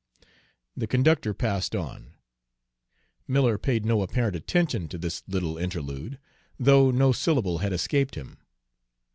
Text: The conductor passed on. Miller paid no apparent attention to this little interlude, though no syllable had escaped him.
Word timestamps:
The 0.75 0.87
conductor 0.87 1.31
passed 1.31 1.75
on. 1.75 2.13
Miller 3.27 3.59
paid 3.59 3.85
no 3.85 4.01
apparent 4.01 4.35
attention 4.35 4.87
to 4.87 4.97
this 4.97 5.21
little 5.27 5.59
interlude, 5.59 6.17
though 6.57 6.89
no 6.89 7.11
syllable 7.11 7.59
had 7.59 7.71
escaped 7.71 8.15
him. 8.15 8.39